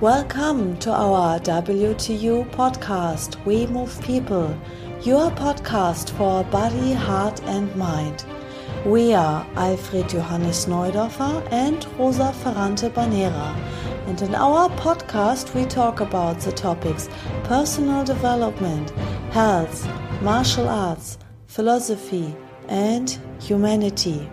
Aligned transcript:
Welcome 0.00 0.78
to 0.78 0.92
our 0.92 1.38
WTU 1.40 2.50
podcast, 2.52 3.36
We 3.44 3.66
Move 3.66 4.00
People, 4.00 4.58
your 5.02 5.30
podcast 5.32 6.16
for 6.16 6.42
body, 6.44 6.94
heart, 6.94 7.42
and 7.42 7.76
mind. 7.76 8.24
We 8.86 9.12
are 9.12 9.46
Alfred 9.56 10.08
Johannes 10.08 10.64
Neudorfer 10.64 11.46
and 11.52 11.86
Rosa 11.98 12.32
Ferrante 12.32 12.88
Bannera, 12.88 13.54
and 14.06 14.22
in 14.22 14.34
our 14.34 14.70
podcast 14.70 15.52
we 15.54 15.66
talk 15.66 16.00
about 16.00 16.40
the 16.40 16.52
topics 16.52 17.10
personal 17.44 18.02
development, 18.02 18.88
health, 19.32 19.86
martial 20.22 20.66
arts, 20.66 21.18
philosophy, 21.46 22.34
and 22.68 23.18
humanity. 23.38 24.30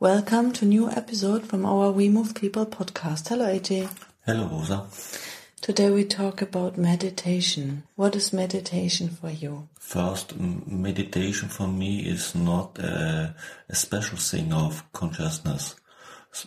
Welcome 0.00 0.52
to 0.54 0.64
new 0.64 0.88
episode 0.88 1.44
from 1.46 1.66
our 1.66 1.90
We 1.90 2.08
Move 2.08 2.34
People 2.34 2.64
podcast. 2.64 3.28
Hello 3.28 3.44
AJ. 3.44 3.90
Hello 4.24 4.46
Rosa. 4.46 4.86
Today 5.60 5.90
we 5.90 6.06
talk 6.06 6.40
about 6.40 6.78
meditation. 6.78 7.82
What 7.96 8.16
is 8.16 8.32
meditation 8.32 9.10
for 9.10 9.28
you? 9.28 9.68
First, 9.78 10.40
meditation 10.40 11.50
for 11.50 11.68
me 11.68 12.00
is 12.08 12.34
not 12.34 12.78
a, 12.78 13.34
a 13.68 13.74
special 13.74 14.16
thing 14.16 14.54
of 14.54 14.90
consciousness. 14.94 15.76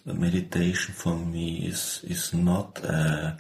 Meditation 0.04 0.96
for 0.96 1.16
me 1.16 1.68
is 1.68 2.00
is 2.06 2.34
not 2.34 2.80
a, 2.84 3.38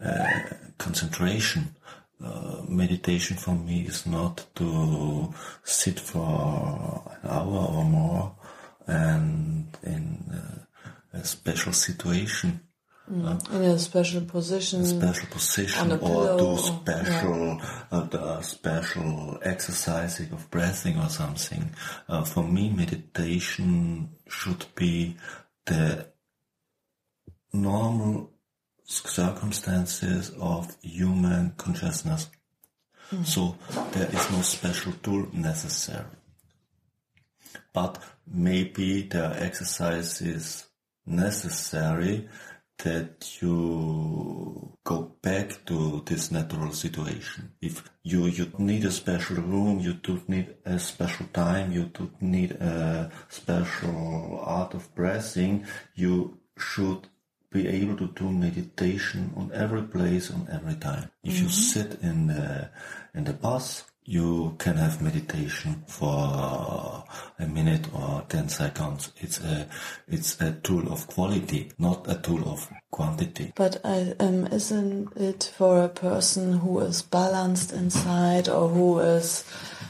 a 0.00 0.42
concentration. 0.78 1.76
Uh, 2.20 2.62
meditation 2.66 3.36
for 3.36 3.54
me 3.54 3.82
is 3.82 4.04
not 4.04 4.46
to 4.56 5.32
sit 5.62 6.00
for 6.00 7.04
an 7.22 7.30
hour 7.30 7.68
or 7.70 7.84
more 7.84 8.34
and 8.86 9.66
in 9.82 10.24
uh, 10.32 11.18
a 11.18 11.24
special 11.24 11.72
situation. 11.72 12.60
Mm, 13.10 13.50
in 13.52 13.62
a 13.62 13.78
special 13.78 14.22
position, 14.22 14.80
a 14.80 14.86
special 14.86 15.28
position, 15.28 15.92
or 15.92 16.38
do 16.38 16.56
special, 16.56 17.60
or, 17.92 18.08
yeah. 18.12 18.18
uh, 18.18 18.40
special 18.40 19.38
exercising 19.42 20.32
of 20.32 20.50
breathing 20.50 20.98
or 20.98 21.10
something. 21.10 21.70
Uh, 22.08 22.24
for 22.24 22.42
me, 22.42 22.70
meditation 22.70 24.08
should 24.26 24.64
be 24.74 25.16
the 25.66 26.06
normal 27.52 28.30
circumstances 28.84 30.32
of 30.40 30.74
human 30.80 31.52
consciousness. 31.58 32.30
Mm. 33.12 33.26
So 33.26 33.58
there 33.92 34.08
is 34.08 34.30
no 34.30 34.40
special 34.40 34.92
tool 35.02 35.28
necessary 35.34 36.06
but 37.72 38.02
maybe 38.26 39.02
the 39.02 39.36
exercise 39.42 40.20
is 40.20 40.66
necessary 41.06 42.28
that 42.82 43.40
you 43.40 44.76
go 44.84 45.12
back 45.22 45.64
to 45.64 46.02
this 46.04 46.30
natural 46.30 46.72
situation. 46.72 47.52
If 47.60 47.88
you, 48.02 48.26
you 48.26 48.52
need 48.58 48.84
a 48.84 48.90
special 48.90 49.36
room, 49.36 49.78
you 49.80 49.94
do 49.94 50.20
need 50.28 50.54
a 50.64 50.78
special 50.78 51.26
time, 51.32 51.72
you 51.72 51.84
do 51.84 52.10
need 52.20 52.52
a 52.52 53.10
special 53.28 54.40
art 54.44 54.74
of 54.74 54.92
breathing, 54.94 55.66
you 55.94 56.38
should 56.58 57.08
be 57.50 57.68
able 57.68 57.96
to 57.96 58.08
do 58.08 58.30
meditation 58.30 59.32
on 59.36 59.50
every 59.54 59.82
place, 59.82 60.30
on 60.30 60.48
every 60.50 60.74
time. 60.74 61.10
If 61.22 61.34
mm-hmm. 61.34 61.44
you 61.44 61.48
sit 61.50 62.00
in 62.02 62.26
the, 62.26 62.70
in 63.14 63.24
the 63.24 63.32
bus, 63.32 63.84
you 64.04 64.54
can 64.58 64.76
have 64.76 65.00
meditation 65.00 65.82
for 65.86 67.04
a 67.38 67.46
minute 67.46 67.86
or 67.94 68.22
10 68.28 68.48
seconds. 68.48 69.12
It's 69.18 69.40
a, 69.40 69.66
it's 70.08 70.40
a 70.40 70.52
tool 70.52 70.92
of 70.92 71.06
quality, 71.06 71.72
not 71.78 72.08
a 72.08 72.16
tool 72.16 72.46
of 72.48 72.68
quantity. 72.90 73.52
But 73.54 73.80
uh, 73.82 74.14
um, 74.20 74.46
isn't 74.48 75.16
it 75.16 75.52
for 75.56 75.82
a 75.82 75.88
person 75.88 76.58
who 76.58 76.80
is 76.80 77.02
balanced 77.02 77.72
inside 77.72 78.48
or 78.48 78.68
who 78.68 78.98
is 78.98 79.44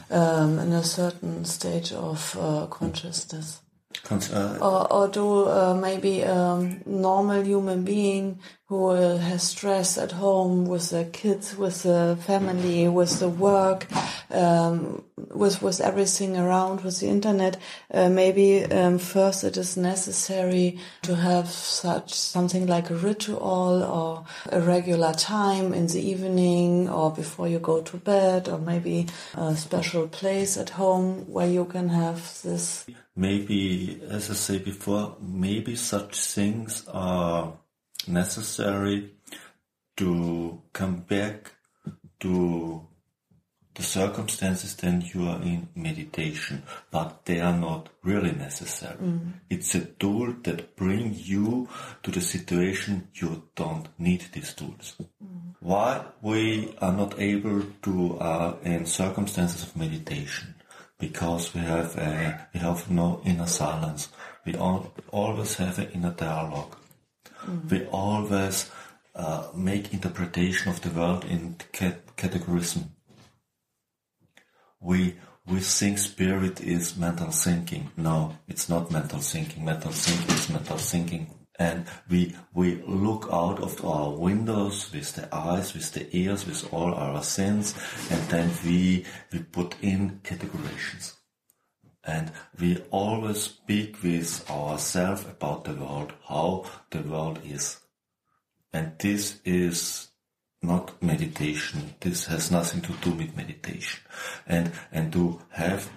um, 0.09 0.59
in 0.59 0.71
a 0.71 0.83
certain 0.83 1.43
stage 1.43 1.91
of 1.91 2.37
uh, 2.39 2.67
consciousness? 2.67 3.61
Uh, 4.09 4.57
or, 4.61 4.93
or 4.93 5.07
do 5.07 5.47
uh, 5.47 5.73
maybe 5.73 6.21
a 6.21 6.79
normal 6.85 7.43
human 7.43 7.83
being 7.83 8.39
who 8.67 8.87
uh, 8.89 9.17
has 9.17 9.43
stress 9.43 9.97
at 9.97 10.11
home 10.11 10.65
with 10.65 10.89
the 10.89 11.05
kids, 11.05 11.55
with 11.55 11.83
the 11.83 12.17
family, 12.25 12.87
with 12.87 13.19
the 13.19 13.29
work, 13.29 13.85
um, 14.31 15.03
with 15.15 15.61
with 15.61 15.79
everything 15.81 16.35
around, 16.35 16.81
with 16.81 16.99
the 16.99 17.07
internet. 17.07 17.57
Uh, 17.93 18.09
maybe 18.09 18.65
um, 18.65 18.97
first 18.97 19.43
it 19.43 19.55
is 19.55 19.77
necessary 19.77 20.79
to 21.03 21.15
have 21.15 21.47
such 21.47 22.13
something 22.13 22.65
like 22.65 22.89
a 22.89 22.95
ritual 22.95 23.83
or 23.83 24.25
a 24.51 24.59
regular 24.59 25.13
time 25.13 25.71
in 25.73 25.85
the 25.87 26.01
evening 26.01 26.89
or 26.89 27.11
before 27.11 27.47
you 27.47 27.59
go 27.59 27.81
to 27.81 27.97
bed, 27.97 28.49
or 28.49 28.57
maybe 28.57 29.05
a 29.35 29.55
special 29.55 30.07
place 30.07 30.57
at 30.57 30.71
home 30.71 31.31
where 31.31 31.47
you 31.47 31.65
can 31.65 31.89
have 31.89 32.41
this. 32.41 32.85
Maybe, 33.15 34.01
as 34.09 34.29
I 34.29 34.33
say 34.33 34.57
before, 34.59 35.15
maybe 35.21 35.75
such 35.75 36.19
things 36.19 36.85
are 36.87 37.53
necessary 38.07 39.11
to 39.97 40.61
come 40.73 40.97
back 40.97 41.51
to 42.19 42.85
the 43.75 43.83
circumstances 43.83 44.75
then 44.77 45.03
you 45.13 45.27
are 45.27 45.41
in 45.41 45.67
meditation, 45.75 46.63
but 46.91 47.25
they 47.25 47.41
are 47.41 47.55
not 47.55 47.89
really 48.03 48.31
necessary. 48.31 48.97
Mm. 48.97 49.33
It's 49.49 49.75
a 49.75 49.81
tool 49.81 50.33
that 50.43 50.77
bring 50.77 51.13
you 51.13 51.67
to 52.03 52.11
the 52.11 52.21
situation 52.21 53.09
you 53.13 53.43
don't 53.55 53.87
need 53.99 54.25
these 54.31 54.53
tools. 54.53 54.95
Mm. 54.99 55.55
Why 55.59 56.05
we 56.21 56.73
are 56.79 56.93
not 56.93 57.19
able 57.19 57.63
to 57.83 58.17
uh, 58.17 58.55
in 58.63 58.85
circumstances 58.85 59.63
of 59.63 59.75
meditation? 59.75 60.54
Because 60.99 61.53
we 61.53 61.61
have 61.61 61.97
a, 61.97 62.47
we 62.53 62.59
have 62.59 62.89
no 62.89 63.21
inner 63.25 63.47
silence. 63.47 64.09
We 64.45 64.55
all, 64.55 64.93
always 65.11 65.55
have 65.55 65.79
an 65.79 65.89
inner 65.93 66.11
dialogue. 66.11 66.75
Mm. 67.45 67.69
We 67.69 67.85
always 67.87 68.71
uh, 69.13 69.47
make 69.55 69.93
interpretation 69.93 70.69
of 70.71 70.81
the 70.81 70.89
world 70.89 71.25
in 71.25 71.55
cat- 71.71 72.15
categorism. 72.15 72.89
We 74.79 75.15
we 75.47 75.59
think 75.59 75.99
spirit 75.99 76.59
is 76.61 76.97
mental 76.97 77.29
thinking. 77.29 77.91
No, 77.95 78.37
it's 78.47 78.67
not 78.67 78.89
mental 78.91 79.19
thinking. 79.19 79.63
Mental 79.63 79.91
thinking 79.91 80.35
is 80.35 80.49
mental 80.49 80.77
thinking. 80.77 81.44
And 81.57 81.85
we, 82.09 82.35
we 82.53 82.81
look 82.85 83.29
out 83.31 83.59
of 83.61 83.83
our 83.85 84.09
windows 84.09 84.91
with 84.91 85.13
the 85.15 85.33
eyes, 85.33 85.73
with 85.73 85.91
the 85.93 86.07
ears, 86.15 86.45
with 86.45 86.73
all 86.73 86.93
our 86.93 87.23
sense, 87.23 87.73
and 88.11 88.21
then 88.29 88.51
we, 88.65 89.05
we 89.31 89.39
put 89.39 89.75
in 89.81 90.19
categorizations. 90.23 91.13
And 92.03 92.31
we 92.59 92.83
always 92.91 93.41
speak 93.41 94.03
with 94.03 94.49
ourselves 94.49 95.23
about 95.23 95.63
the 95.63 95.73
world, 95.73 96.13
how 96.27 96.65
the 96.91 97.01
world 97.01 97.39
is. 97.45 97.77
And 98.73 98.91
this 98.99 99.39
is 99.45 100.09
not 100.61 101.01
meditation. 101.01 101.95
This 102.01 102.25
has 102.25 102.51
nothing 102.51 102.81
to 102.81 102.93
do 103.01 103.11
with 103.11 103.35
meditation. 103.35 104.01
And, 104.45 104.71
and 104.91 105.11
to 105.13 105.41
have 105.49 105.89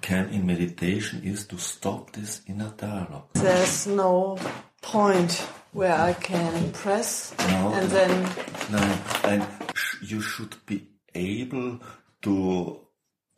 can 0.00 0.28
in 0.30 0.46
meditation 0.46 1.22
is 1.24 1.46
to 1.46 1.58
stop 1.58 2.12
this 2.12 2.40
inner 2.46 2.72
dialogue. 2.76 3.26
There's 3.34 3.86
no 3.86 4.38
point 4.80 5.48
where 5.72 5.94
I 5.94 6.12
can 6.14 6.72
press 6.72 7.34
no, 7.38 7.72
and 7.74 7.90
then. 7.90 8.30
No, 8.70 8.98
and 9.24 9.46
you 10.02 10.20
should 10.20 10.56
be 10.66 10.88
able 11.14 11.80
to 12.22 12.80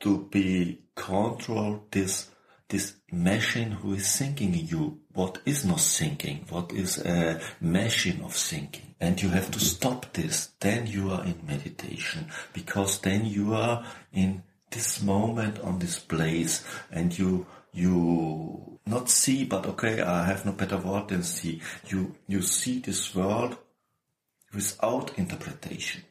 to 0.00 0.28
be 0.30 0.82
control 0.94 1.86
this 1.90 2.28
this 2.68 2.94
machine 3.10 3.70
who 3.70 3.92
is 3.92 4.16
thinking 4.16 4.54
you. 4.54 4.98
What 5.12 5.38
is 5.44 5.64
not 5.64 5.80
thinking? 5.80 6.46
What 6.48 6.72
is 6.72 6.98
a 6.98 7.38
machine 7.60 8.22
of 8.22 8.32
thinking? 8.32 8.94
And 8.98 9.22
you 9.22 9.28
have 9.28 9.50
to 9.50 9.60
stop 9.60 10.10
this. 10.14 10.52
Then 10.58 10.86
you 10.86 11.10
are 11.10 11.22
in 11.22 11.38
meditation 11.46 12.28
because 12.54 12.98
then 13.00 13.26
you 13.26 13.52
are 13.52 13.84
in 14.10 14.42
this 14.70 15.02
moment 15.02 15.60
on 15.60 15.80
this 15.80 15.98
place 15.98 16.64
and 16.90 17.16
you 17.16 17.46
you 17.72 18.78
not 18.86 19.08
see 19.08 19.44
but 19.44 19.66
okay 19.66 20.00
i 20.02 20.24
have 20.24 20.44
no 20.44 20.52
better 20.52 20.76
word 20.76 21.08
than 21.08 21.22
see. 21.22 21.60
You 21.86 22.14
you 22.26 22.42
see 22.42 22.80
this 22.80 23.14
world 23.14 23.56
without 24.54 25.18
interpretation. 25.18 26.02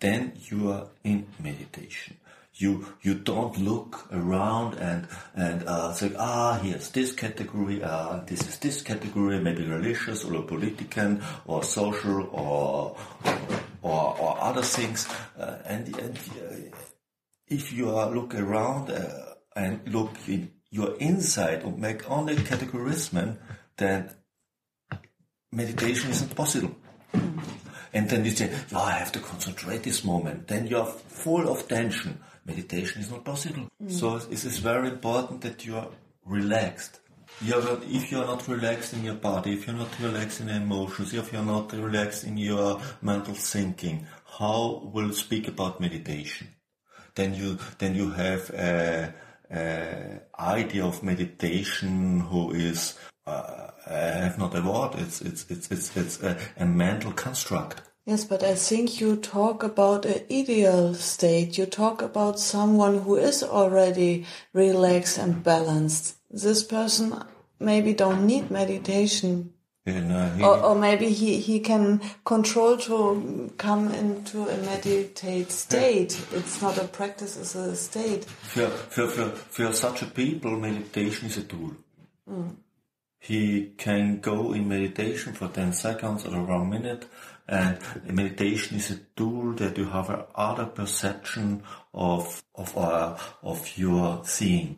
Then 0.00 0.32
you 0.50 0.70
are 0.72 0.88
in 1.04 1.26
meditation. 1.38 2.16
You 2.54 2.86
you 3.02 3.14
don't 3.14 3.56
look 3.58 4.08
around 4.12 4.74
and 4.74 5.08
and 5.34 5.64
uh, 5.66 5.92
say 5.92 6.12
ah 6.18 6.58
here's 6.62 6.90
this 6.90 7.12
category 7.12 7.82
uh, 7.82 8.20
this 8.26 8.46
is 8.46 8.58
this 8.58 8.82
category 8.82 9.40
maybe 9.40 9.64
religious 9.64 10.24
or 10.24 10.34
a 10.34 10.42
political 10.42 11.18
or 11.46 11.62
social 11.62 12.28
or 12.32 12.96
or, 13.82 14.16
or 14.18 14.40
other 14.40 14.62
things. 14.62 15.08
Uh, 15.38 15.58
and 15.64 15.88
and 15.98 16.16
uh, 16.16 16.76
if 17.48 17.72
you 17.72 17.94
are 17.94 18.10
look 18.10 18.34
around 18.34 18.90
uh, 18.90 19.34
and 19.56 19.80
look 19.88 20.12
in 20.28 20.50
your 20.72 20.96
insight 20.98 21.62
and 21.62 21.78
make 21.78 22.10
only 22.10 22.34
categorism 22.34 23.36
then 23.76 24.10
meditation 25.52 26.10
isn't 26.10 26.34
possible. 26.34 26.74
And 27.94 28.08
then 28.08 28.24
you 28.24 28.30
say, 28.30 28.50
oh, 28.72 28.78
I 28.78 28.92
have 28.92 29.12
to 29.12 29.18
concentrate 29.18 29.82
this 29.82 30.02
moment. 30.02 30.48
Then 30.48 30.66
you 30.66 30.78
are 30.78 30.86
full 30.86 31.46
of 31.46 31.68
tension. 31.68 32.18
Meditation 32.46 33.02
is 33.02 33.10
not 33.10 33.22
possible. 33.22 33.68
Mm. 33.82 33.90
So 33.90 34.16
it 34.16 34.44
is 34.44 34.58
very 34.58 34.88
important 34.88 35.42
that 35.42 35.66
you 35.66 35.76
are 35.76 35.88
relaxed. 36.24 37.00
You're, 37.42 37.62
if 37.82 38.10
you're 38.10 38.24
not 38.24 38.48
relaxed 38.48 38.94
in 38.94 39.04
your 39.04 39.14
body, 39.16 39.52
if 39.52 39.66
you're 39.66 39.76
not 39.76 40.00
relaxed 40.00 40.40
in 40.40 40.48
your 40.48 40.56
emotions, 40.56 41.12
if 41.12 41.32
you're 41.32 41.44
not 41.44 41.72
relaxed 41.72 42.24
in 42.24 42.38
your 42.38 42.80
mental 43.02 43.34
thinking, 43.34 44.06
how 44.38 44.90
will 44.92 45.08
you 45.08 45.12
speak 45.12 45.48
about 45.48 45.80
meditation? 45.80 46.48
Then 47.14 47.34
you, 47.34 47.58
then 47.78 47.94
you 47.94 48.10
have 48.10 48.48
a 48.50 49.14
idea 49.52 50.84
of 50.84 51.02
meditation 51.02 52.20
who 52.20 52.52
is 52.52 52.98
uh, 53.26 53.70
I 53.86 53.92
have 53.92 54.38
not 54.38 54.56
a 54.56 54.62
word. 54.62 54.94
It's 54.98 55.20
it's 55.20 55.46
it's 55.48 55.70
it's 55.70 55.96
it's 55.96 56.22
a, 56.22 56.36
a, 56.56 56.66
mental 56.66 57.12
construct. 57.12 57.82
Yes, 58.04 58.24
but 58.24 58.42
I 58.42 58.54
think 58.54 59.00
you 59.00 59.16
talk 59.16 59.62
about 59.62 60.06
an 60.06 60.24
ideal 60.30 60.94
state. 60.94 61.56
You 61.56 61.66
talk 61.66 62.02
about 62.02 62.40
someone 62.40 62.98
who 62.98 63.16
is 63.16 63.42
already 63.44 64.26
relaxed 64.52 65.18
and 65.18 65.42
balanced. 65.42 66.16
This 66.30 66.64
person 66.64 67.14
maybe 67.60 67.92
don't 67.92 68.26
need 68.26 68.50
meditation. 68.50 69.52
Yeah, 69.84 70.00
no, 70.00 70.28
he, 70.30 70.42
or, 70.44 70.62
or, 70.62 70.74
maybe 70.76 71.08
he, 71.08 71.40
he 71.40 71.58
can 71.58 72.00
control 72.24 72.76
to 72.76 73.52
come 73.58 73.92
into 73.92 74.48
a 74.48 74.56
meditate 74.58 75.50
state. 75.50 76.24
Yeah. 76.30 76.38
It's 76.38 76.62
not 76.62 76.78
a 76.78 76.84
practice, 76.84 77.36
it's 77.36 77.56
a 77.56 77.74
state. 77.74 78.24
For, 78.24 78.68
for, 78.68 79.08
for, 79.08 79.28
for 79.30 79.72
such 79.72 80.02
a 80.02 80.06
people, 80.06 80.52
meditation 80.52 81.26
is 81.26 81.38
a 81.38 81.42
tool. 81.42 81.72
Mm 82.30 82.54
he 83.22 83.70
can 83.78 84.18
go 84.18 84.52
in 84.52 84.68
meditation 84.68 85.32
for 85.32 85.46
10 85.46 85.72
seconds 85.74 86.26
or 86.26 86.42
one 86.42 86.68
minute 86.68 87.06
and 87.46 87.78
meditation 88.04 88.76
is 88.76 88.90
a 88.90 88.98
tool 89.14 89.52
that 89.52 89.78
you 89.78 89.84
have 89.84 90.10
a 90.10 90.26
other 90.34 90.66
perception 90.66 91.62
of 91.94 92.42
of 92.56 92.76
uh, 92.76 93.16
of 93.44 93.78
your 93.78 94.20
seeing 94.24 94.76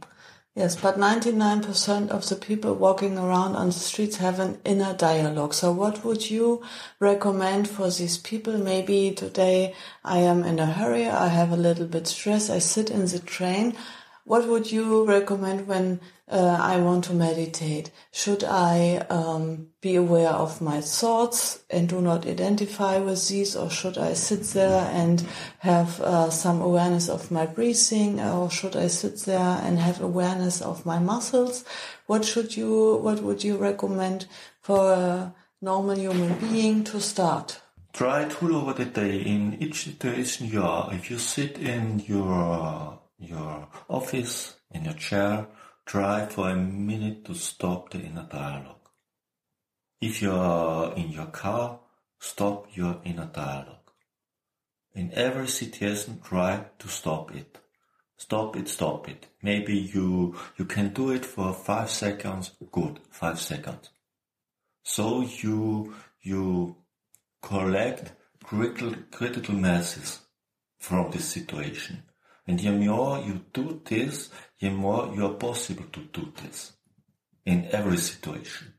yes 0.55 0.77
but 0.77 0.97
99% 0.97 2.11
of 2.11 2.29
the 2.29 2.37
people 2.37 2.75
walking 2.75 3.19
around 3.19 3.57
on 3.57 3.67
the 3.67 3.73
streets 3.73 4.17
have 4.17 4.39
an 4.39 4.59
inner 4.65 4.95
dialogue. 4.95 5.53
So 5.55 5.73
what 5.73 6.05
would 6.05 6.31
you 6.31 6.63
recommend 7.01 7.69
for 7.69 7.91
these 7.91 8.19
people? 8.19 8.57
Maybe 8.59 9.11
today 9.11 9.75
i 10.05 10.19
am 10.19 10.45
in 10.45 10.59
a 10.59 10.67
hurry 10.67 11.07
i 11.09 11.29
have 11.29 11.51
a 11.51 11.57
little 11.57 11.87
bit 11.87 12.07
stress 12.07 12.51
i 12.51 12.59
sit 12.59 12.91
in 12.91 13.07
the 13.07 13.19
train 13.19 13.77
what 14.25 14.49
would 14.49 14.73
you 14.73 15.05
recommend 15.05 15.67
when 15.69 16.01
uh, 16.29 16.59
I 16.59 16.79
want 16.79 17.05
to 17.05 17.13
meditate? 17.13 17.91
Should 18.11 18.43
I 18.43 19.05
um, 19.11 19.69
be 19.83 19.97
aware 19.97 20.31
of 20.31 20.63
my 20.63 20.81
thoughts 20.81 21.63
and 21.69 21.89
do 21.89 22.01
not 22.01 22.27
identify 22.27 22.99
with 22.99 23.29
these, 23.29 23.55
or 23.55 23.69
should 23.69 23.99
I 23.99 24.15
sit 24.15 24.43
there 24.55 24.91
and 24.93 25.27
have 25.59 26.01
uh, 26.01 26.31
some 26.31 26.63
awareness 26.63 27.11
of 27.11 27.31
my 27.31 27.45
breathing, 27.45 28.19
or 28.19 28.51
should 28.51 28.77
I 28.77 28.87
sit 28.87 29.21
there 29.27 29.61
and 29.63 29.79
have 29.79 30.01
awareness 30.01 30.63
of 30.63 30.87
my 30.87 30.99
muscles? 30.99 31.65
What 32.07 32.25
should 32.25 32.57
you? 32.57 32.97
What 32.97 33.23
would 33.23 33.45
you 33.45 33.59
recommend 33.59 34.27
for 34.63 34.93
a 34.93 35.35
normal 35.61 35.97
human 35.99 36.39
being 36.39 36.83
to 36.85 37.01
start? 37.01 37.61
Try 37.93 38.25
to 38.25 38.57
over 38.57 38.73
the 38.73 38.87
day. 38.87 39.19
In 39.19 39.59
each 39.61 39.85
situation 39.85 40.49
you 40.49 40.63
are, 40.63 40.93
if 40.95 41.11
you 41.11 41.19
sit 41.19 41.59
in 41.59 42.01
your 42.07 42.99
your 43.19 43.69
office, 43.89 44.57
in 44.71 44.85
your 44.85 44.95
chair, 44.95 45.47
try 45.87 46.27
for 46.27 46.51
a 46.51 46.57
minute 46.57 47.25
to 47.27 47.35
stop 47.35 47.91
the 47.91 48.01
inner 48.01 48.27
dialogue. 48.31 48.89
If 50.01 50.21
you 50.23 50.33
are 50.33 50.95
in 50.95 51.11
your 51.11 51.27
car, 51.27 51.81
stop 52.19 52.67
your 52.75 53.01
inner 53.05 53.31
dialogue. 53.33 53.91
In 54.95 55.13
every 55.13 55.49
situation, 55.49 56.21
try 56.23 56.67
to 56.79 56.89
stop 56.89 57.35
it. 57.35 57.59
Stop 58.17 58.57
it, 58.57 58.69
stop 58.69 59.09
it. 59.09 59.27
Maybe 59.43 59.77
you, 59.77 60.37
you 60.57 60.65
can 60.67 60.93
do 60.93 61.11
it 61.11 61.25
for 61.25 61.53
five 61.53 61.91
seconds. 61.91 62.53
Good, 62.71 63.01
five 63.11 63.41
seconds. 63.41 63.91
So 64.83 65.23
you, 65.23 65.95
you 66.23 66.77
collect 67.43 68.13
critical, 68.45 68.95
critical 69.11 69.55
masses 69.55 70.21
from 70.79 71.11
this 71.11 71.29
situation. 71.29 72.03
And 72.47 72.59
the 72.59 72.73
more 72.73 73.21
you 73.21 73.41
do 73.53 73.81
this, 73.85 74.31
the 74.61 74.71
more 74.71 75.13
you 75.15 75.25
are 75.27 75.35
possible 75.35 75.85
to 75.93 76.01
do 76.13 76.33
this 76.43 76.73
in 77.47 77.69
every 77.73 77.97
situation. 77.97 78.75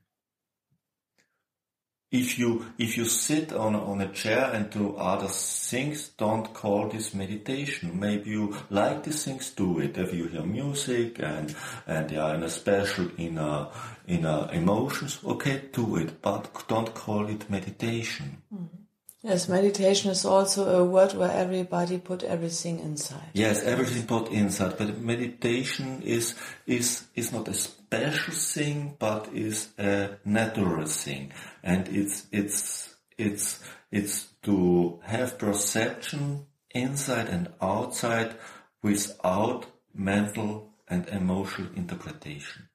If 2.12 2.39
you, 2.39 2.65
if 2.77 2.95
you 2.95 3.06
sit 3.06 3.51
on, 3.51 3.75
on 3.75 4.00
a 4.00 4.07
chair 4.07 4.51
and 4.53 4.69
do 4.69 4.95
other 4.95 5.27
things, 5.27 6.09
don't 6.09 6.53
call 6.53 6.88
this 6.88 7.13
meditation. 7.13 8.00
Maybe 8.00 8.29
you 8.29 8.56
like 8.69 9.03
these 9.03 9.25
things, 9.25 9.50
do 9.50 9.79
it. 9.79 9.97
If 9.97 10.13
you 10.13 10.27
hear 10.27 10.44
music 10.44 11.19
and, 11.19 11.53
and 11.88 12.09
you 12.09 12.21
are 12.21 12.35
in 12.35 12.44
a 12.44 12.50
special 12.50 13.09
inner, 13.17 13.67
inner 14.07 14.47
emotions, 14.53 15.19
okay, 15.25 15.63
do 15.73 15.97
it, 15.97 16.21
but 16.21 16.67
don't 16.67 16.94
call 16.94 17.27
it 17.27 17.50
meditation. 17.50 18.41
Mm-hmm. 18.53 18.84
Yes, 19.25 19.50
meditation 19.50 20.12
is 20.12 20.24
also 20.24 20.69
a 20.69 20.86
word 20.86 21.16
where 21.16 21.31
everybody 21.31 21.98
put 21.98 22.22
everything 22.22 22.77
inside. 22.77 23.31
Yes, 23.33 23.63
everything 23.63 24.06
put 24.06 24.31
inside. 24.31 24.77
But 24.77 25.01
meditation 25.01 26.04
is 26.04 26.36
is 26.68 27.06
is 27.16 27.31
not 27.31 27.48
a 27.48 27.56
special 27.56 28.36
thing, 28.36 28.98
but 29.00 29.27
is 29.33 29.69
a 29.80 30.18
natural 30.25 30.86
thing, 30.86 31.33
and 31.63 31.88
it's 31.88 32.27
it's 32.31 32.95
it's 33.18 33.63
it's 33.92 34.27
to 34.44 35.00
have 35.01 35.39
perception 35.39 36.45
inside 36.75 37.27
and 37.27 37.51
outside 37.60 38.36
without 38.83 39.66
mental 39.95 40.69
and 40.88 41.07
emotional 41.07 41.69
interpretation. 41.75 42.69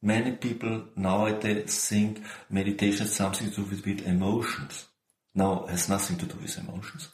Many 0.00 0.30
people 0.36 0.84
nowadays 0.94 1.88
think 1.88 2.22
meditation 2.48 3.06
is 3.06 3.16
something 3.16 3.50
to 3.50 3.62
do 3.62 3.80
with 3.84 4.06
emotions 4.06 4.86
now, 5.36 5.66
has 5.68 5.88
nothing 5.88 6.16
to 6.18 6.26
do 6.26 6.36
with 6.40 6.58
emotions. 6.58 7.08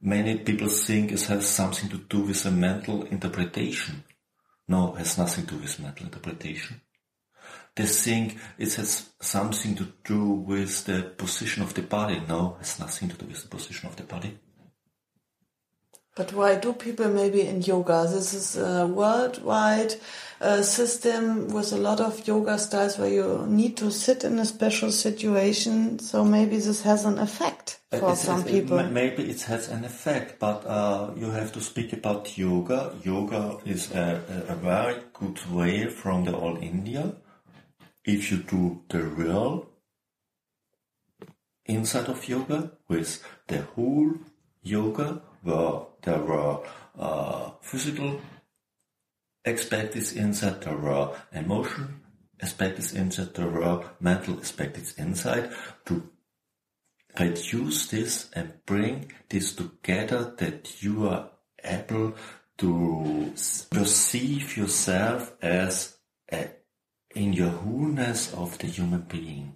Many 0.00 0.38
people 0.38 0.68
think 0.68 1.10
it 1.10 1.22
has 1.22 1.48
something 1.48 1.88
to 1.90 1.98
do 1.98 2.20
with 2.20 2.46
a 2.46 2.50
mental 2.50 3.02
interpretation. 3.04 4.04
No, 4.68 4.92
has 4.92 5.18
nothing 5.18 5.46
to 5.46 5.54
do 5.54 5.60
with 5.60 5.80
mental 5.80 6.06
interpretation. 6.06 6.80
They 7.74 7.86
think 7.86 8.38
it 8.58 8.72
has 8.74 9.10
something 9.20 9.74
to 9.74 9.92
do 10.04 10.24
with 10.24 10.84
the 10.84 11.02
position 11.16 11.62
of 11.62 11.74
the 11.74 11.82
body. 11.82 12.22
No, 12.28 12.56
has 12.58 12.78
nothing 12.78 13.08
to 13.08 13.16
do 13.16 13.26
with 13.26 13.42
the 13.42 13.48
position 13.48 13.88
of 13.88 13.96
the 13.96 14.04
body. 14.04 14.38
But 16.16 16.32
why 16.32 16.54
do 16.56 16.72
people 16.72 17.08
maybe 17.10 17.42
in 17.42 17.60
yoga? 17.60 18.08
This 18.10 18.32
is 18.32 18.56
a 18.56 18.86
worldwide 18.86 19.96
uh, 20.40 20.62
system 20.62 21.48
with 21.48 21.74
a 21.74 21.76
lot 21.76 22.00
of 22.00 22.26
yoga 22.26 22.58
styles 22.58 22.98
where 22.98 23.10
you 23.10 23.44
need 23.46 23.76
to 23.76 23.90
sit 23.90 24.24
in 24.24 24.38
a 24.38 24.46
special 24.46 24.90
situation. 24.90 25.98
So 25.98 26.24
maybe 26.24 26.56
this 26.56 26.80
has 26.82 27.04
an 27.04 27.18
effect 27.18 27.80
for 27.90 28.12
it's, 28.12 28.22
some 28.22 28.40
it's, 28.40 28.50
people. 28.50 28.82
maybe 28.84 29.28
it 29.28 29.42
has 29.42 29.68
an 29.68 29.84
effect, 29.84 30.40
but 30.40 30.64
uh, 30.66 31.10
you 31.16 31.30
have 31.30 31.52
to 31.52 31.60
speak 31.60 31.92
about 31.92 32.38
yoga. 32.38 32.94
Yoga 33.04 33.58
is 33.66 33.92
a, 33.92 34.22
a 34.48 34.54
very 34.54 34.96
good 35.12 35.38
way 35.50 35.86
from 35.86 36.24
the 36.24 36.34
all 36.34 36.56
India. 36.56 37.12
If 38.06 38.30
you 38.30 38.38
do 38.38 38.80
the 38.88 39.02
real 39.02 39.68
inside 41.66 42.08
of 42.08 42.26
yoga 42.26 42.72
with 42.88 43.22
the 43.48 43.62
whole 43.74 44.14
yoga 44.62 45.20
where 45.46 45.86
there 46.02 46.20
were 46.20 46.58
uh, 46.98 47.50
physical 47.60 48.20
aspects 49.44 50.12
inside, 50.12 50.60
there 50.62 50.76
were 50.76 51.14
emotion 51.32 52.00
aspects 52.40 52.92
inside, 52.92 53.34
there 53.34 53.48
were 53.48 53.84
mental 54.00 54.38
aspects 54.40 54.94
inside 54.94 55.50
to 55.86 56.10
reduce 57.18 57.88
this 57.88 58.28
and 58.34 58.52
bring 58.66 59.10
this 59.28 59.54
together 59.54 60.34
that 60.36 60.82
you 60.82 61.08
are 61.08 61.30
able 61.64 62.14
to 62.58 63.32
perceive 63.70 64.56
yourself 64.56 65.32
as 65.40 65.96
a, 66.32 66.48
in 67.14 67.32
your 67.32 67.50
wholeness 67.50 68.34
of 68.34 68.58
the 68.58 68.66
human 68.66 69.02
being. 69.02 69.54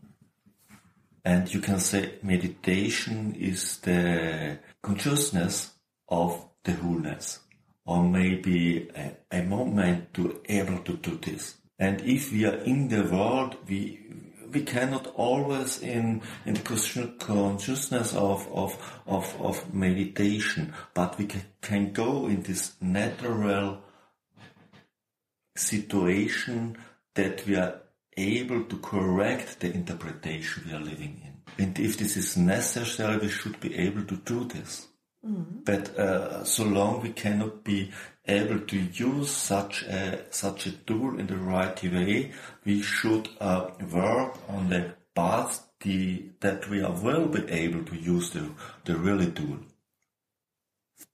And 1.25 1.53
you 1.53 1.61
can 1.61 1.81
say 1.81 2.15
meditation 2.23 3.35
is 3.35 3.79
the 3.79 4.59
consciousness 4.83 5.73
of 6.11 6.47
the 6.64 6.73
wholeness 6.73 7.40
or 7.87 8.05
maybe 8.05 8.88
a, 8.95 9.17
a 9.38 9.43
moment 9.43 10.12
to 10.14 10.40
able 10.49 10.79
to 10.79 10.97
do 10.97 11.17
this. 11.17 11.57
And 11.79 12.00
if 12.02 12.33
we 12.33 12.45
are 12.45 12.57
in 12.57 12.88
the 12.88 13.05
world, 13.05 13.57
we 13.69 13.99
we 14.52 14.62
cannot 14.62 15.07
always 15.14 15.81
in 15.81 16.23
in 16.45 16.55
the 16.55 17.14
consciousness 17.19 18.14
of 18.14 18.47
of 18.52 19.00
of, 19.07 19.35
of 19.40 19.75
meditation, 19.75 20.75
but 20.95 21.19
we 21.19 21.26
can, 21.26 21.43
can 21.62 21.93
go 21.93 22.26
in 22.26 22.43
this 22.43 22.75
natural 22.81 23.79
situation 25.57 26.76
that 27.14 27.47
we 27.47 27.57
are 27.57 27.81
able 28.17 28.64
to 28.64 28.76
correct 28.79 29.61
the 29.61 29.73
interpretation 29.73 30.64
we 30.67 30.73
are 30.75 30.81
living 30.81 31.21
in. 31.25 31.64
And 31.64 31.79
if 31.79 31.97
this 31.97 32.17
is 32.17 32.37
necessary, 32.37 33.19
we 33.19 33.29
should 33.29 33.59
be 33.61 33.75
able 33.76 34.05
to 34.05 34.17
do 34.17 34.45
this. 34.45 34.90
Mm. 35.25 35.65
But 35.65 35.99
uh, 35.99 36.45
so 36.45 36.65
long 36.65 37.03
we 37.03 37.11
cannot 37.11 37.62
be 37.62 37.93
able 38.27 38.61
to 38.61 38.77
use 38.79 39.31
such 39.31 39.83
a 39.83 40.25
such 40.31 40.67
a 40.67 40.73
tool 40.73 41.19
in 41.19 41.27
the 41.27 41.37
right 41.37 41.83
way, 41.83 42.33
we 42.65 42.81
should 42.81 43.29
uh, 43.41 43.71
work 43.93 44.39
on 44.49 44.71
the 44.71 44.95
path 45.15 45.67
the, 45.81 46.31
that 46.41 46.69
we 46.69 46.83
will 46.83 47.27
be 47.27 47.50
able 47.50 47.85
to 47.85 47.97
use 47.97 48.31
the 48.31 48.50
the 48.85 48.97
really 48.97 49.31
tool. 49.31 49.59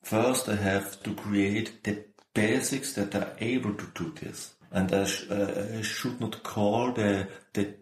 First, 0.02 0.48
I 0.48 0.56
have 0.56 1.02
to 1.02 1.14
create 1.14 1.82
the 1.82 2.04
basics 2.34 2.92
that 2.94 3.14
are 3.14 3.32
able 3.40 3.74
to 3.74 3.86
do 3.94 4.12
this, 4.12 4.54
and 4.70 4.92
I, 4.92 5.04
sh 5.04 5.26
uh, 5.30 5.78
I 5.78 5.82
should 5.82 6.20
not 6.20 6.42
call 6.42 6.92
the 6.92 7.28
the 7.54 7.74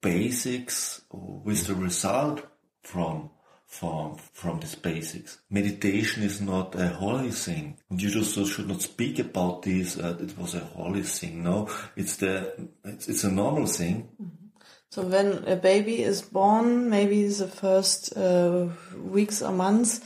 basics 0.00 1.02
with 1.12 1.66
the 1.66 1.74
result 1.74 2.46
from 2.82 3.30
from 3.72 4.16
from 4.32 4.60
these 4.60 4.74
basics. 4.74 5.38
Meditation 5.50 6.22
is 6.22 6.40
not 6.40 6.74
a 6.74 6.88
holy 6.88 7.30
thing. 7.30 7.78
You 7.90 8.10
just 8.10 8.34
should 8.52 8.68
not 8.68 8.82
speak 8.82 9.18
about 9.18 9.62
this. 9.62 9.98
Uh, 9.98 10.18
it 10.20 10.36
was 10.38 10.54
a 10.54 10.60
holy 10.60 11.02
thing. 11.02 11.42
No, 11.42 11.68
it's 11.96 12.16
the 12.16 12.68
it's, 12.84 13.08
it's 13.08 13.24
a 13.24 13.30
normal 13.30 13.66
thing. 13.66 14.08
So 14.90 15.00
when 15.02 15.44
a 15.48 15.56
baby 15.56 16.02
is 16.02 16.20
born, 16.20 16.90
maybe 16.90 17.26
the 17.26 17.48
first 17.48 18.14
uh, 18.14 18.66
weeks 18.94 19.40
or 19.40 19.52
months, 19.52 20.02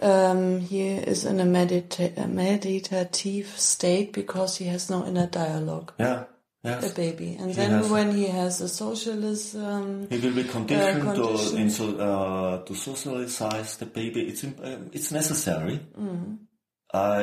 um, 0.00 0.60
he 0.60 0.90
is 0.90 1.24
in 1.24 1.40
a, 1.40 1.44
medita- 1.44 2.16
a 2.16 2.28
meditative 2.28 3.48
state 3.58 4.12
because 4.12 4.58
he 4.58 4.66
has 4.66 4.88
no 4.88 5.04
inner 5.04 5.26
dialogue. 5.26 5.92
Yeah 5.98 6.24
yes. 6.62 6.92
a 6.92 6.94
baby. 6.94 7.36
And 7.38 7.50
he 7.50 7.56
then 7.56 7.90
when 7.90 8.14
he 8.14 8.26
has 8.26 8.60
a 8.60 8.68
socialism, 8.68 10.08
he 10.10 10.18
will 10.18 10.34
be 10.34 10.44
conditioned, 10.44 11.08
uh, 11.08 11.14
conditioned. 11.14 11.74
to 11.76 11.98
uh, 12.02 12.64
to 12.64 12.74
socialize 12.74 13.76
the 13.76 13.86
baby. 13.86 14.28
It's 14.28 14.44
um, 14.44 14.90
it's 14.92 15.12
necessary. 15.12 15.80
Mm. 15.98 16.38
I 16.92 17.22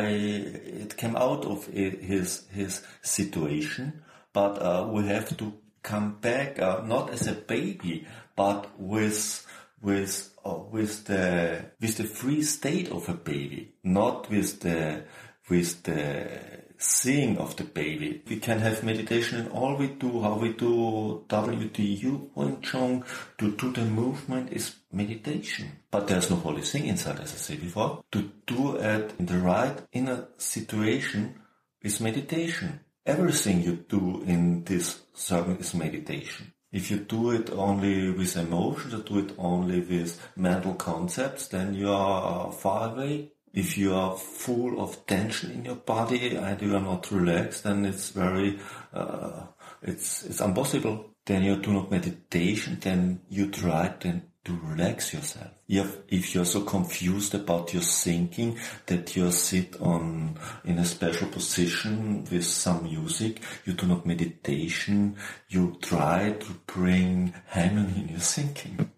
it 0.85 0.97
came 0.97 1.15
out 1.15 1.45
of 1.45 1.65
his 1.67 2.47
his 2.51 2.83
situation, 3.01 4.01
but 4.33 4.61
uh, 4.61 4.87
we 4.91 5.07
have 5.07 5.35
to 5.37 5.53
come 5.81 6.17
back 6.19 6.59
uh, 6.59 6.81
not 6.85 7.09
as 7.11 7.27
a 7.27 7.33
baby, 7.33 8.07
but 8.35 8.67
with 8.79 9.45
with 9.81 10.33
uh, 10.43 10.59
with 10.71 11.05
the 11.05 11.65
with 11.79 11.97
the 11.97 12.03
free 12.03 12.43
state 12.43 12.89
of 12.91 13.09
a 13.09 13.13
baby, 13.13 13.75
not 13.83 14.29
with 14.29 14.61
the 14.61 15.03
with 15.49 15.83
the 15.83 16.64
seeing 16.77 17.37
of 17.37 17.55
the 17.55 17.63
baby. 17.63 18.21
We 18.27 18.37
can 18.37 18.59
have 18.59 18.83
meditation 18.83 19.39
in 19.39 19.47
all 19.47 19.75
we 19.75 19.87
do, 19.87 20.21
how 20.21 20.37
we 20.37 20.53
do 20.53 21.23
WTU, 21.27 22.29
Wing 22.35 22.57
Tsun, 22.57 23.03
to 23.37 23.51
do 23.51 23.71
the 23.71 23.85
movement 23.85 24.51
is 24.51 24.75
meditation. 24.91 25.79
But 25.91 26.07
there's 26.07 26.29
no 26.29 26.37
holy 26.37 26.61
thing 26.61 26.87
inside, 26.87 27.19
as 27.19 27.33
I 27.33 27.37
said 27.37 27.61
before. 27.61 28.03
To 28.11 28.31
do 28.45 28.77
it 28.77 29.13
in 29.19 29.25
the 29.25 29.37
right 29.37 29.77
inner 29.91 30.27
situation 30.37 31.39
is 31.81 32.01
meditation. 32.01 32.79
Everything 33.05 33.61
you 33.61 33.85
do 33.87 34.23
in 34.23 34.63
this 34.63 35.01
circle 35.13 35.57
is 35.57 35.73
meditation. 35.73 36.53
If 36.71 36.91
you 36.91 36.97
do 36.97 37.31
it 37.31 37.51
only 37.51 38.11
with 38.11 38.35
emotions, 38.35 38.93
or 38.93 38.99
do 38.99 39.19
it 39.19 39.33
only 39.37 39.79
with 39.79 40.19
mental 40.35 40.73
concepts, 40.73 41.47
then 41.47 41.73
you 41.73 41.89
are 41.89 42.51
far 42.51 42.91
away 42.91 43.31
if 43.55 43.77
you 43.77 43.95
are 43.95 44.17
full 44.17 44.81
of 44.81 45.05
tension 45.07 45.49
in 45.49 45.65
your 45.65 45.75
body 45.75 46.35
and 46.35 46.61
you 46.61 46.75
are 46.75 46.81
not 46.81 47.09
relaxed, 47.09 47.63
then 47.63 47.85
it's 47.85 48.09
very, 48.09 48.59
uh, 48.93 49.43
it's, 49.81 50.23
it's 50.25 50.41
impossible. 50.41 51.11
Then 51.25 51.43
you 51.43 51.55
do 51.55 51.71
not 51.71 51.89
meditation, 51.89 52.77
then 52.81 53.21
you 53.29 53.49
try 53.49 53.95
then 53.99 54.23
to 54.43 54.59
relax 54.61 55.13
yourself. 55.13 55.47
If, 55.69 55.97
if 56.09 56.35
you're 56.35 56.45
so 56.45 56.61
confused 56.61 57.33
about 57.33 57.73
your 57.73 57.81
thinking 57.81 58.59
that 58.87 59.15
you 59.15 59.31
sit 59.31 59.81
on, 59.81 60.37
in 60.65 60.77
a 60.77 60.85
special 60.85 61.29
position 61.29 62.25
with 62.29 62.45
some 62.45 62.83
music, 62.83 63.41
you 63.63 63.73
do 63.73 63.87
not 63.87 64.05
meditation, 64.05 65.15
you 65.47 65.77
try 65.81 66.33
to 66.33 66.53
bring 66.67 67.33
harmony 67.47 68.01
in 68.01 68.09
your 68.09 68.19
thinking. 68.19 68.91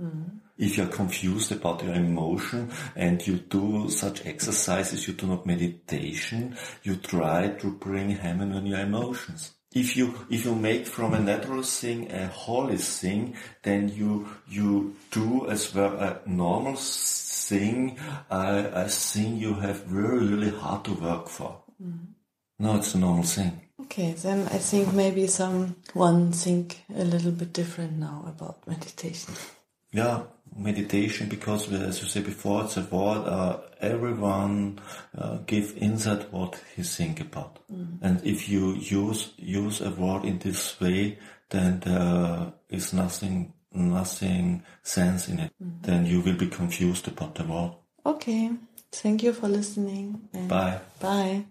Mm 0.00 0.41
if 0.58 0.76
you're 0.76 0.86
confused 0.86 1.52
about 1.52 1.82
your 1.82 1.94
emotion 1.94 2.70
and 2.94 3.26
you 3.26 3.36
do 3.38 3.88
such 3.90 4.24
exercises, 4.26 5.06
you 5.06 5.14
do 5.14 5.26
not 5.26 5.46
meditation, 5.46 6.56
you 6.82 6.96
try 6.96 7.48
to 7.48 7.70
bring 7.70 8.16
harmony 8.16 8.56
on 8.56 8.66
your 8.66 8.80
emotions. 8.80 9.52
If 9.74 9.96
you, 9.96 10.14
if 10.28 10.44
you 10.44 10.54
make 10.54 10.86
from 10.86 11.14
a 11.14 11.20
natural 11.20 11.62
thing 11.62 12.12
a 12.12 12.26
holy 12.26 12.76
thing, 12.76 13.34
then 13.62 13.88
you, 13.88 14.28
you 14.46 14.94
do 15.10 15.48
as 15.48 15.74
well 15.74 15.94
a 15.94 16.20
normal 16.26 16.76
thing, 16.76 17.98
a, 18.30 18.70
a 18.74 18.88
thing 18.88 19.38
you 19.38 19.54
have 19.54 19.90
really, 19.90 20.26
really 20.26 20.50
hard 20.50 20.84
to 20.84 20.92
work 20.92 21.28
for. 21.28 21.62
Mm. 21.82 22.08
No, 22.58 22.76
it's 22.76 22.94
a 22.94 22.98
normal 22.98 23.24
thing. 23.24 23.62
Okay, 23.80 24.12
then 24.12 24.46
I 24.46 24.58
think 24.58 24.92
maybe 24.92 25.26
someone 25.26 26.32
think 26.32 26.82
a 26.94 27.04
little 27.04 27.32
bit 27.32 27.52
different 27.52 27.98
now 27.98 28.24
about 28.28 28.66
meditation. 28.68 29.34
Yeah, 29.90 30.22
meditation 30.56 31.28
because, 31.28 31.70
as 31.72 32.02
you 32.02 32.08
said 32.08 32.24
before, 32.24 32.64
it's 32.64 32.76
a 32.76 32.82
word. 32.82 33.26
Uh, 33.26 33.58
everyone 33.80 34.80
uh, 35.16 35.38
give 35.46 35.76
insight 35.76 36.32
what 36.32 36.60
he 36.76 36.82
think 36.82 37.20
about, 37.20 37.58
mm. 37.72 37.98
and 38.02 38.24
if 38.24 38.48
you 38.48 38.74
use 38.74 39.32
use 39.36 39.80
a 39.80 39.90
word 39.90 40.24
in 40.24 40.38
this 40.38 40.80
way, 40.80 41.18
then 41.50 41.80
there 41.80 42.52
is 42.68 42.92
nothing 42.92 43.52
nothing 43.72 44.62
sense 44.82 45.28
in 45.28 45.38
it. 45.38 45.52
Mm. 45.62 45.82
Then 45.82 46.06
you 46.06 46.20
will 46.20 46.36
be 46.36 46.48
confused 46.48 47.08
about 47.08 47.34
the 47.34 47.44
word. 47.44 47.72
Okay, 48.04 48.50
thank 48.90 49.22
you 49.22 49.32
for 49.32 49.48
listening. 49.48 50.28
Bye. 50.48 50.80
Bye. 51.00 51.44